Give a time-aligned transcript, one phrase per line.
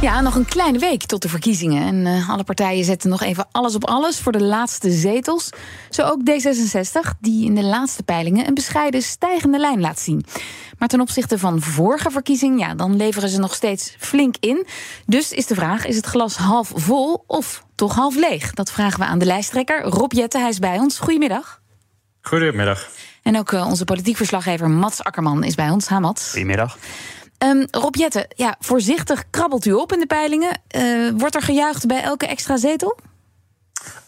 [0.00, 1.86] Ja, nog een kleine week tot de verkiezingen.
[1.86, 5.50] En uh, alle partijen zetten nog even alles op alles voor de laatste zetels.
[5.90, 10.24] Zo ook D66, die in de laatste peilingen een bescheiden stijgende lijn laat zien.
[10.78, 14.66] Maar ten opzichte van vorige verkiezingen, ja, dan leveren ze nog steeds flink in.
[15.06, 18.54] Dus is de vraag: is het glas half vol of toch half leeg?
[18.54, 20.38] Dat vragen we aan de lijsttrekker Rob Jette.
[20.38, 20.98] Hij is bij ons.
[20.98, 21.60] Goedemiddag.
[22.20, 22.88] Goedemiddag.
[23.22, 25.86] En ook uh, onze politiek verslaggever Mats Akkerman is bij ons.
[25.86, 26.30] Ha, Mats.
[26.30, 26.78] Goedemiddag.
[27.38, 30.60] Um, Rob Jette, ja, voorzichtig krabbelt u op in de peilingen.
[30.76, 32.98] Uh, wordt er gejuicht bij elke extra zetel?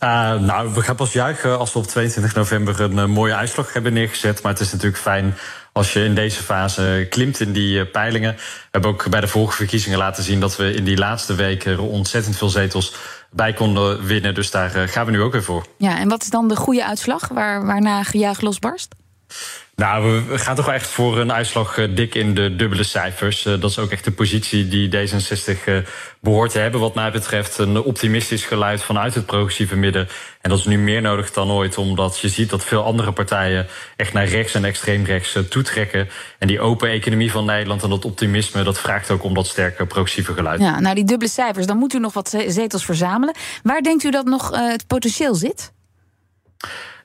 [0.03, 3.73] Uh, nou, we gaan pas juichen als we op 22 november een uh, mooie uitslag
[3.73, 4.43] hebben neergezet.
[4.43, 5.35] Maar het is natuurlijk fijn
[5.73, 8.35] als je in deze fase klimt in die peilingen.
[8.35, 11.79] We hebben ook bij de vorige verkiezingen laten zien dat we in die laatste weken
[11.79, 12.95] ontzettend veel zetels
[13.31, 14.35] bij konden winnen.
[14.35, 15.67] Dus daar gaan we nu ook weer voor.
[15.77, 18.95] Ja, en wat is dan de goede uitslag waar, waarna gejuich losbarst?
[19.81, 23.47] Nou, we gaan toch wel echt voor een uitslag uh, dik in de dubbele cijfers.
[23.47, 25.79] Uh, dat is ook echt de positie die D66 uh,
[26.21, 26.81] behoort te hebben.
[26.81, 30.09] Wat mij betreft een optimistisch geluid vanuit het progressieve midden.
[30.41, 33.67] En dat is nu meer nodig dan ooit, omdat je ziet dat veel andere partijen
[33.97, 36.09] echt naar rechts en extreem rechts toetrekken.
[36.39, 39.87] En die open economie van Nederland en dat optimisme, dat vraagt ook om dat sterke
[39.87, 40.61] progressieve geluid.
[40.61, 43.35] Ja, nou die dubbele cijfers, dan moet u nog wat zetels verzamelen.
[43.63, 45.73] Waar denkt u dat nog het potentieel zit?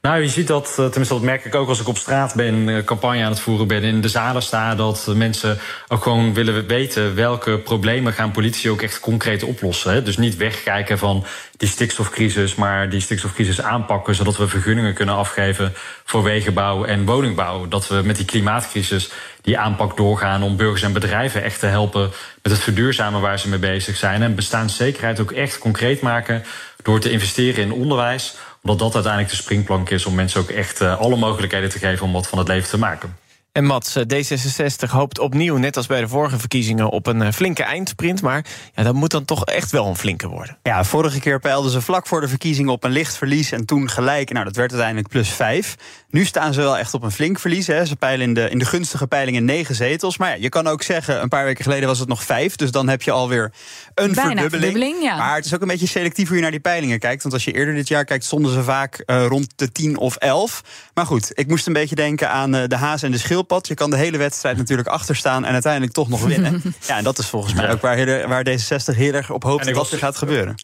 [0.05, 3.23] Nou, je ziet dat, tenminste dat merk ik ook als ik op straat ben, campagne
[3.23, 7.57] aan het voeren ben, in de zalen sta, dat mensen ook gewoon willen weten welke
[7.57, 10.05] problemen gaan politici ook echt concreet oplossen.
[10.05, 11.25] Dus niet wegkijken van
[11.57, 17.67] die stikstofcrisis, maar die stikstofcrisis aanpakken, zodat we vergunningen kunnen afgeven voor wegenbouw en woningbouw.
[17.67, 19.11] Dat we met die klimaatcrisis
[19.41, 22.11] die aanpak doorgaan om burgers en bedrijven echt te helpen
[22.41, 24.21] met het verduurzamen waar ze mee bezig zijn.
[24.21, 26.43] En bestaanszekerheid ook echt concreet maken
[26.83, 30.81] door te investeren in onderwijs omdat dat uiteindelijk de springplank is om mensen ook echt
[30.81, 33.17] uh, alle mogelijkheden te geven om wat van het leven te maken.
[33.55, 38.21] En Mats, D66 hoopt opnieuw, net als bij de vorige verkiezingen, op een flinke eindsprint.
[38.21, 40.57] Maar ja, dat moet dan toch echt wel een flinke worden.
[40.63, 43.89] Ja, vorige keer peilden ze vlak voor de verkiezingen op een licht verlies en toen
[43.89, 44.31] gelijk.
[44.31, 45.75] Nou, dat werd uiteindelijk plus vijf.
[46.15, 47.67] Nu staan ze wel echt op een flink verlies.
[47.67, 47.85] Hè.
[47.85, 50.17] Ze peilen in de, in de gunstige peilingen negen zetels.
[50.17, 52.55] Maar ja, je kan ook zeggen, een paar weken geleden was het nog vijf.
[52.55, 53.51] Dus dan heb je alweer een
[53.93, 54.51] Bijna verdubbeling.
[54.51, 55.17] verdubbeling ja.
[55.17, 57.21] Maar het is ook een beetje selectief hoe je naar die peilingen kijkt.
[57.21, 60.15] Want als je eerder dit jaar kijkt, stonden ze vaak uh, rond de 10 of
[60.15, 60.63] 11.
[60.93, 63.67] Maar goed, ik moest een beetje denken aan uh, de haas en de schildpad.
[63.67, 66.61] Je kan de hele wedstrijd natuurlijk achterstaan en uiteindelijk toch nog winnen.
[66.87, 69.91] ja, en dat is volgens mij ook waar, waar D66 heel erg op hoopt dat
[69.91, 70.55] er gaat gebeuren.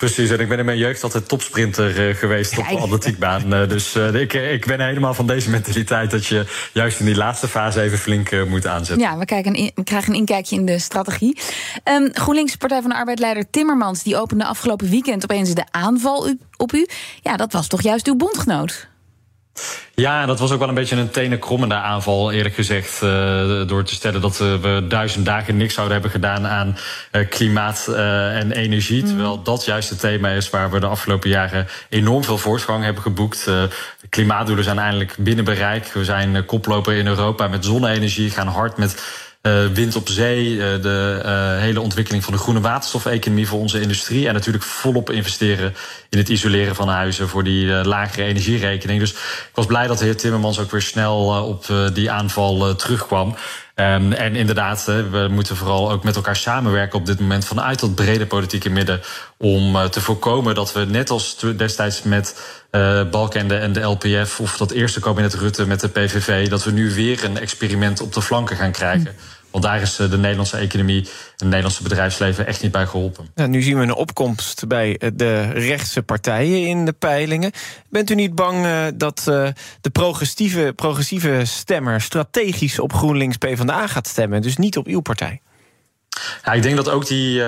[0.00, 3.54] Precies, en ik ben in mijn jeugd altijd topsprinter uh, geweest op de atletiekbaan.
[3.54, 7.16] Uh, dus uh, ik, ik ben helemaal van deze mentaliteit dat je juist in die
[7.16, 9.06] laatste fase even flink moet aanzetten.
[9.06, 11.38] Ja, we, kijken we krijgen een inkijkje in de strategie.
[11.84, 16.72] Um, GroenLinks Partij van de Arbeid-leider Timmermans die opende afgelopen weekend opeens de aanval op
[16.72, 16.86] u.
[17.22, 18.88] Ja, dat was toch juist uw bondgenoot?
[19.94, 23.02] Ja, dat was ook wel een beetje een tenenkrommende aanval, eerlijk gezegd.
[23.02, 26.76] Uh, door te stellen dat uh, we duizend dagen niks zouden hebben gedaan aan
[27.12, 29.02] uh, klimaat en energie.
[29.02, 29.08] Mm.
[29.08, 33.02] Terwijl dat juist het thema is waar we de afgelopen jaren enorm veel voortgang hebben
[33.02, 33.44] geboekt.
[33.44, 33.68] de
[34.08, 35.92] klimaatdoelen zijn eindelijk binnen bereik.
[35.92, 39.02] We zijn koploper in Europa met zonne-energie, gaan hard met
[39.42, 43.80] uh, wind op zee, uh, de uh, hele ontwikkeling van de groene waterstofeconomie voor onze
[43.80, 44.28] industrie.
[44.28, 45.74] En natuurlijk volop investeren
[46.08, 49.00] in het isoleren van huizen voor die lagere energierekening.
[49.00, 53.36] Dus ik was blij dat de heer Timmermans ook weer snel op die aanval terugkwam.
[53.80, 57.94] Um, en inderdaad, we moeten vooral ook met elkaar samenwerken op dit moment vanuit dat
[57.94, 59.00] brede politieke midden.
[59.36, 64.40] Om uh, te voorkomen dat we net als destijds met uh, Balkende en de LPF,
[64.40, 68.12] of dat eerste kabinet Rutte met de PVV, dat we nu weer een experiment op
[68.12, 69.14] de flanken gaan krijgen.
[69.50, 73.30] Want daar is de Nederlandse economie en het Nederlandse bedrijfsleven echt niet bij geholpen.
[73.34, 77.52] Nu zien we een opkomst bij de rechtse partijen in de peilingen.
[77.88, 79.22] Bent u niet bang uh, dat
[79.80, 85.40] de progressieve, progressieve stemmer strategisch op GroenLinks PvdA gaat stemmen, dus niet op uw partij?
[86.44, 87.44] Ja, ik denk dat ook die uh,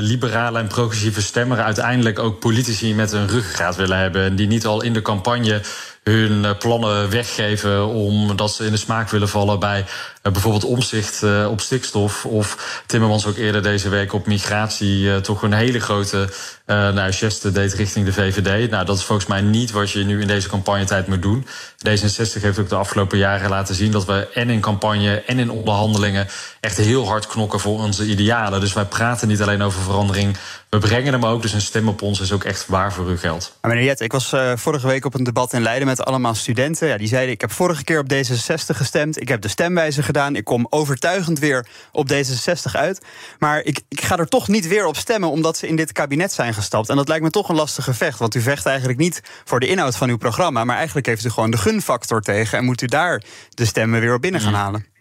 [0.00, 4.24] liberale en progressieve stemmer uiteindelijk ook politici met een ruggengraat willen hebben.
[4.24, 5.60] En die niet al in de campagne
[6.02, 9.84] hun plannen weggeven omdat ze in de smaak willen vallen bij
[10.32, 12.26] bijvoorbeeld omzicht op stikstof.
[12.26, 16.28] Of Timmermans ook eerder deze week op migratie toch een hele grote
[16.66, 18.70] uh, geste deed richting de VVD.
[18.70, 21.46] Nou, dat is volgens mij niet wat je nu in deze campagnetijd moet doen.
[21.88, 25.50] D66 heeft ook de afgelopen jaren laten zien dat we en in campagne en in
[25.50, 26.26] onderhandelingen
[26.60, 28.60] echt heel hard knokken voor onze idealen.
[28.60, 30.36] Dus wij praten niet alleen over verandering,
[30.68, 31.42] we brengen hem ook.
[31.42, 33.58] Dus een stem op ons is ook echt waar voor uw geld.
[33.62, 36.88] Meneer Jet, ik was vorige week op een debat in Leiden met allemaal studenten.
[36.88, 39.20] Ja, die zeiden: Ik heb vorige keer op D66 gestemd.
[39.20, 40.13] Ik heb de stemwijzer gedaan.
[40.14, 43.00] Ik kom overtuigend weer op D66 uit.
[43.38, 46.32] Maar ik, ik ga er toch niet weer op stemmen, omdat ze in dit kabinet
[46.32, 46.88] zijn gestapt.
[46.88, 48.18] En dat lijkt me toch een lastige vecht.
[48.18, 50.64] Want u vecht eigenlijk niet voor de inhoud van uw programma.
[50.64, 52.58] Maar eigenlijk heeft u gewoon de gunfactor tegen.
[52.58, 54.93] En moet u daar de stemmen weer op binnen gaan halen.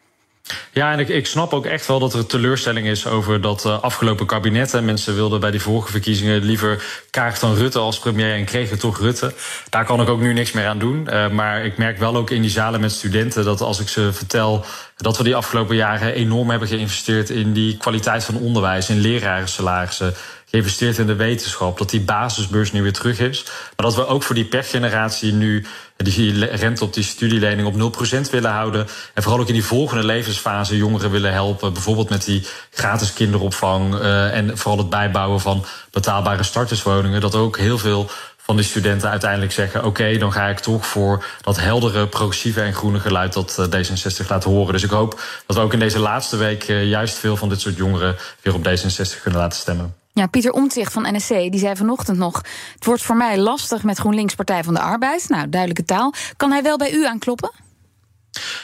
[0.72, 3.81] Ja, en ik, ik snap ook echt wel dat er teleurstelling is over dat uh,
[3.81, 4.74] afgelopen kabinet.
[4.74, 8.80] En mensen wilden bij die vorige verkiezingen liever Kaag dan Rutte als premier en kregen
[8.80, 9.34] toch Rutte.
[9.69, 11.07] Daar kan ik ook nu niks meer aan doen.
[11.10, 14.13] Uh, maar ik merk wel ook in die zalen met studenten dat als ik ze
[14.13, 14.66] vertel
[14.98, 20.13] dat we die afgelopen jaren enorm hebben geïnvesteerd in die kwaliteit van onderwijs, in lerarensalarissen,
[20.53, 23.44] geïnvesteerd in de wetenschap, dat die basisbeurs nu weer terug is.
[23.45, 25.65] Maar dat we ook voor die pergeneratie nu
[25.97, 27.95] die rente op die studielening op
[28.27, 28.88] 0% willen houden.
[29.13, 31.73] En vooral ook in die volgende levensfase jongeren willen helpen.
[31.73, 37.21] Bijvoorbeeld met die gratis kinderopvang uh, en vooral het bijbouwen van betaalbare starterswoningen.
[37.21, 41.25] Dat ook heel veel van die studenten uiteindelijk zeggen: Oké, dan ga ik toch voor
[41.41, 44.73] dat heldere, progressieve en groene geluid dat eh, D66 laat horen.
[44.73, 47.61] Dus ik hoop dat we ook in deze laatste week uh, juist veel van dit
[47.61, 50.02] soort jongeren weer op D66 kunnen laten stemmen.
[50.13, 52.42] Ja, Pieter Omtzigt van NSC die zei vanochtend nog:
[52.74, 55.30] Het wordt voor mij lastig met GroenLinks Partij van de Arbeid.
[55.30, 56.13] Nou, duidelijke taal.
[56.38, 57.51] Kan hij wel bij u aankloppen?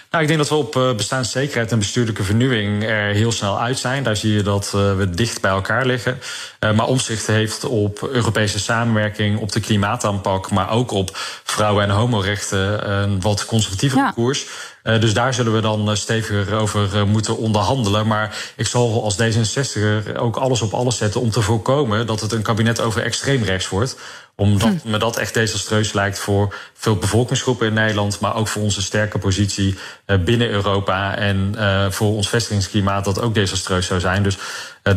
[0.09, 3.77] Nou, ik denk dat we op uh, bestaanszekerheid en bestuurlijke vernieuwing er heel snel uit
[3.77, 4.03] zijn.
[4.03, 6.19] Daar zie je dat uh, we dicht bij elkaar liggen.
[6.59, 11.09] Uh, maar Omzicht heeft op Europese samenwerking, op de klimaataanpak, maar ook op
[11.43, 14.11] vrouwen- en homorechten een wat conservatievere ja.
[14.11, 14.47] koers.
[14.89, 18.07] Uh, dus daar zullen we dan steviger over moeten onderhandelen.
[18.07, 22.31] Maar ik zal als D66er ook alles op alles zetten om te voorkomen dat het
[22.31, 23.97] een kabinet over extreem rechts wordt
[24.35, 24.89] omdat hm.
[24.89, 29.17] me dat echt desastreus lijkt voor veel bevolkingsgroepen in Nederland, maar ook voor onze sterke
[29.17, 29.77] positie
[30.19, 31.55] binnen Europa en
[31.89, 34.23] voor ons vestigingsklimaat dat ook desastreus zou zijn.
[34.23, 34.37] Dus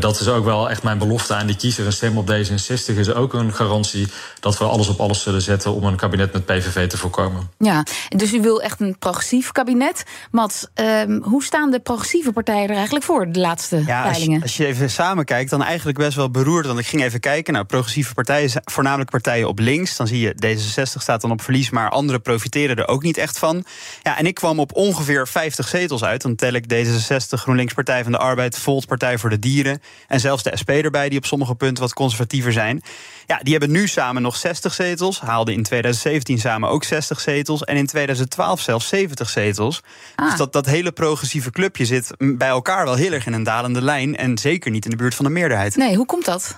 [0.01, 1.87] dat is ook wel echt mijn belofte aan die kiezer.
[1.87, 4.09] Een stem op D66 is ook een garantie
[4.41, 7.51] dat we alles op alles zullen zetten om een kabinet met PVV te voorkomen.
[7.59, 10.05] Ja, dus u wil echt een progressief kabinet.
[10.31, 14.43] Mats, um, hoe staan de progressieve partijen er eigenlijk voor, de laatste ja, peilingen?
[14.43, 16.67] Als je, als je even samen kijkt, dan eigenlijk best wel beroerd.
[16.67, 17.53] Want ik ging even kijken.
[17.53, 19.97] Nou, progressieve partijen, voornamelijk partijen op links.
[19.97, 23.39] Dan zie je D66 staat dan op verlies, maar anderen profiteren er ook niet echt
[23.39, 23.65] van.
[24.03, 26.23] Ja, en ik kwam op ongeveer 50 zetels uit.
[26.23, 29.82] Dan tel ik D66, GroenLinks Partij van de Arbeid, Volt Partij voor de Dieren.
[30.09, 32.83] En zelfs de SP erbij, die op sommige punten wat conservatiever zijn.
[33.27, 35.21] Ja, die hebben nu samen nog 60 zetels.
[35.21, 37.65] Haalden in 2017 samen ook 60 zetels.
[37.65, 39.83] En in 2012 zelfs 70 zetels.
[40.15, 40.29] Ah.
[40.29, 43.83] Dus dat, dat hele progressieve clubje zit bij elkaar wel heel erg in een dalende
[43.83, 44.17] lijn.
[44.17, 45.77] En zeker niet in de buurt van de meerderheid.
[45.77, 46.57] Nee, hoe komt dat?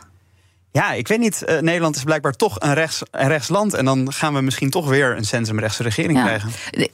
[0.70, 1.42] Ja, ik weet niet.
[1.46, 3.74] Uh, Nederland is blijkbaar toch een, rechts, een rechtsland.
[3.74, 6.24] En dan gaan we misschien toch weer een centrumrechtse regering ja.
[6.24, 6.50] krijgen.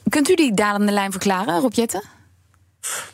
[0.09, 2.03] Kunt u die dalende lijn verklaren, Rob Jetten?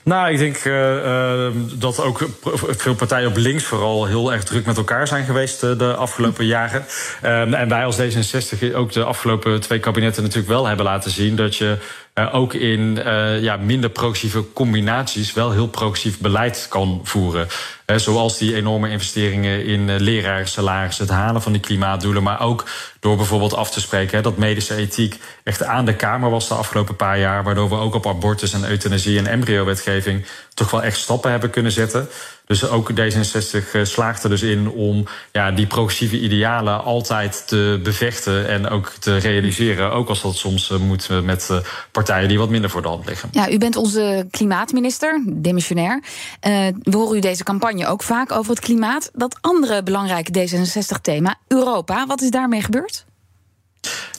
[0.03, 2.29] Nou, ik denk uh, dat ook
[2.77, 6.45] veel partijen op links vooral heel erg druk met elkaar zijn geweest uh, de afgelopen
[6.45, 6.85] jaren.
[7.23, 11.35] Um, en wij als D66 ook de afgelopen twee kabinetten natuurlijk wel hebben laten zien
[11.35, 11.77] dat je
[12.19, 17.47] uh, ook in uh, ja, minder progressieve combinaties wel heel progressief beleid kan voeren.
[17.85, 22.65] Uh, zoals die enorme investeringen in uh, het halen van die klimaatdoelen, maar ook
[22.99, 26.95] door bijvoorbeeld af te spreken dat medische ethiek echt aan de Kamer was de afgelopen
[26.95, 31.31] paar jaar, waardoor we ook op abortus en euthanasie en embryo-wetgeving toch wel echt stappen
[31.31, 32.09] hebben kunnen zetten.
[32.47, 38.47] Dus ook D66 slaagt er dus in om ja, die progressieve idealen altijd te bevechten
[38.47, 39.91] en ook te realiseren.
[39.91, 41.57] Ook als dat soms uh, moet met uh,
[41.91, 43.29] partijen die wat minder voor de hand liggen.
[43.31, 46.03] Ja, u bent onze klimaatminister, demissionair.
[46.47, 49.09] Uh, we horen u deze campagne ook vaak over het klimaat.
[49.13, 53.05] Dat andere belangrijke D66-thema, Europa, wat is daarmee gebeurd?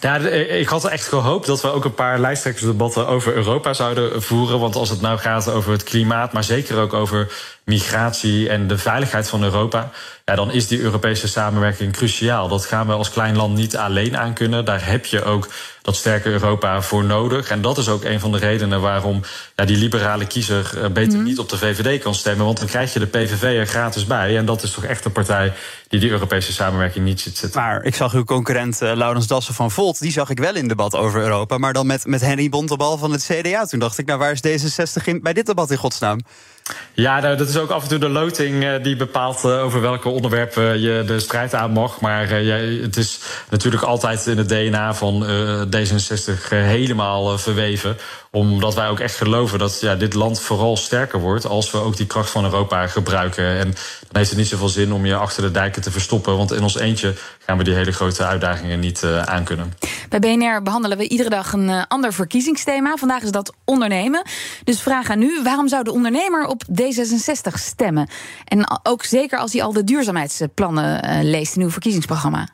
[0.00, 4.61] Ja, ik had echt gehoopt dat we ook een paar lijsttrekkersdebatten over Europa zouden voeren.
[4.61, 7.32] Want als het nou gaat over het klimaat, maar zeker ook over
[7.68, 9.90] migratie en de veiligheid van Europa,
[10.25, 12.48] ja, dan is die Europese samenwerking cruciaal.
[12.48, 14.64] Dat gaan we als klein land niet alleen aan kunnen.
[14.64, 15.48] Daar heb je ook
[15.82, 17.50] dat sterke Europa voor nodig.
[17.50, 19.22] En dat is ook een van de redenen waarom
[19.56, 21.25] ja, die liberale kiezer beter mm.
[21.25, 22.44] niet op de VVD kan stemmen.
[22.44, 24.37] Want dan krijg je de PVV er gratis bij.
[24.37, 25.52] En dat is toch echt een partij
[25.88, 27.60] die die Europese samenwerking niet ziet zitten.
[27.60, 30.68] Maar ik zag uw concurrent uh, Laurens Dassen van Volt, die zag ik wel in
[30.68, 31.58] debat over Europa.
[31.58, 33.64] Maar dan met, met Henry Bontebal van het CDA.
[33.64, 36.18] Toen dacht ik, nou waar is D66 in, bij dit debat in godsnaam?
[36.92, 39.80] Ja, nou, dat is ook af en toe de loting uh, die bepaalt uh, over
[39.80, 42.00] welke onderwerpen je de strijd aan mag.
[42.00, 43.20] Maar het is
[43.50, 45.26] natuurlijk altijd in het DNA van
[45.76, 47.96] D66 helemaal verweven.
[48.30, 51.96] Omdat wij ook echt geloven dat ja, dit land vooral sterker wordt als we ook
[51.96, 53.44] die kracht van Europa gebruiken.
[53.44, 53.64] En
[54.00, 56.37] dan heeft het niet zoveel zin om je achter de dijken te verstoppen.
[56.37, 57.14] Want in ons eentje
[57.46, 59.75] gaan we die hele grote uitdagingen niet aankunnen.
[60.09, 62.97] Bij BNR behandelen we iedere dag een ander verkiezingsthema.
[62.97, 64.23] Vandaag is dat ondernemen.
[64.65, 68.09] Dus vraag aan u: waarom zou de ondernemer op D66 stemmen?
[68.45, 72.49] En ook zeker als hij al de duurzaamheidsplannen uh, leest in uw verkiezingsprogramma.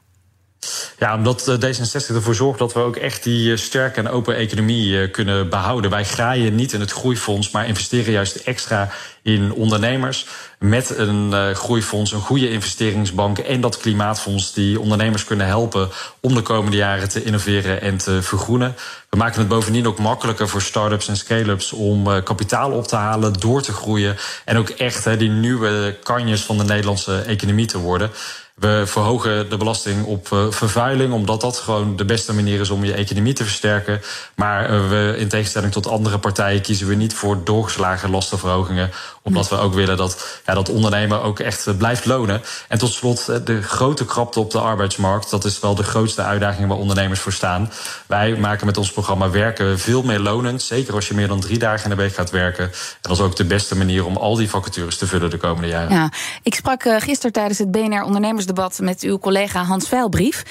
[0.99, 5.49] Ja, omdat D66 ervoor zorgt dat we ook echt die sterke en open economie kunnen
[5.49, 5.91] behouden.
[5.91, 8.91] Wij graaien niet in het groeifonds, maar investeren juist extra
[9.23, 10.27] in ondernemers.
[10.59, 15.89] Met een groeifonds, een goede investeringsbank en dat klimaatfonds die ondernemers kunnen helpen
[16.21, 18.77] om de komende jaren te innoveren en te vergroenen.
[19.11, 23.33] We maken het bovendien ook makkelijker voor start-ups en scale-ups om kapitaal op te halen,
[23.33, 28.11] door te groeien en ook echt die nieuwe kanjes van de Nederlandse economie te worden.
[28.55, 32.85] We verhogen de belasting op uh, vervuiling, omdat dat gewoon de beste manier is om
[32.85, 34.01] je economie te versterken.
[34.35, 38.91] Maar uh, we, in tegenstelling tot andere partijen, kiezen we niet voor doorgeslagen lastenverhogingen.
[39.23, 42.43] Omdat we ook willen dat, ja, dat ondernemen ook echt uh, blijft lonen.
[42.69, 45.31] En tot slot, de grote krapte op de arbeidsmarkt.
[45.31, 47.73] Dat is wel de grootste uitdaging waar ondernemers voor staan.
[48.07, 50.63] Wij maken met ons programma werken veel meer lonend.
[50.63, 52.65] Zeker als je meer dan drie dagen in de week gaat werken.
[52.65, 52.71] En
[53.01, 55.93] dat is ook de beste manier om al die vacatures te vullen de komende jaren.
[55.95, 60.43] Ja, ik sprak gisteren tijdens het BNR Ondernemers debat met uw collega Hans Veilbrief.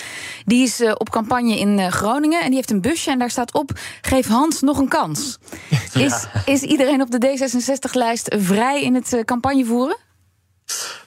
[0.46, 3.30] Die is uh, op campagne in uh, Groningen en die heeft een busje en daar
[3.30, 3.72] staat op:
[4.02, 5.38] geef Hans nog een kans.
[5.94, 6.06] Ja.
[6.06, 9.98] Is, is iedereen op de D66-lijst vrij in het uh, campagne voeren?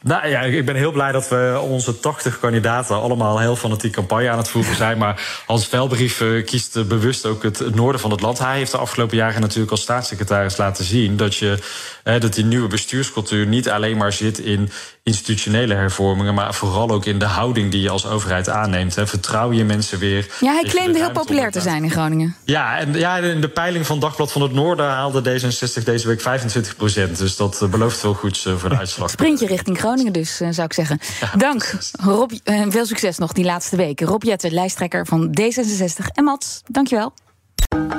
[0.07, 4.31] Nou ja, ik ben heel blij dat we onze 80 kandidaten allemaal heel fanatiek campagne
[4.31, 4.99] aan het voeren zijn.
[4.99, 8.39] Maar Hans Velbrief uh, kiest bewust ook het, het, noorden van het land.
[8.39, 11.59] Hij heeft de afgelopen jaren natuurlijk als staatssecretaris laten zien dat, je,
[12.03, 14.71] eh, dat die nieuwe bestuurscultuur niet alleen maar zit in
[15.03, 18.95] institutionele hervormingen, maar vooral ook in de houding die je als overheid aanneemt.
[18.95, 19.07] Hè.
[19.07, 20.27] Vertrouw je mensen weer.
[20.41, 22.37] Ja, hij claimde heel populair te zijn in Groningen.
[22.45, 26.21] Ja, en ja, in de peiling van Dagblad van het Noorden haalde D66 deze week
[26.21, 27.19] 25 procent.
[27.19, 29.11] Dus dat belooft veel goeds voor de uitslag.
[29.11, 30.99] Sprintje richting Groningen dus, uh, zou ik zeggen.
[31.21, 32.33] Ja, Dank, Rob.
[32.45, 34.07] Uh, veel succes nog die laatste weken.
[34.07, 36.07] Rob Jetten, lijsttrekker van D66.
[36.13, 37.13] En Mats, dankjewel.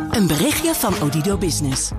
[0.09, 1.89] Een berichtje van Odido Business.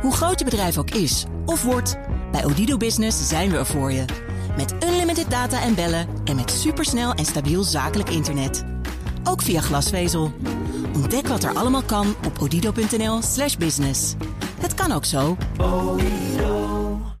[0.00, 1.96] Hoe groot je bedrijf ook is of wordt,
[2.32, 4.04] bij Odido Business zijn we er voor je.
[4.56, 8.64] Met unlimited data en bellen en met supersnel en stabiel zakelijk internet.
[9.24, 10.32] Ook via glasvezel.
[10.94, 14.14] Ontdek wat er allemaal kan op odido.nl/slash business.
[14.60, 15.36] Het kan ook zo.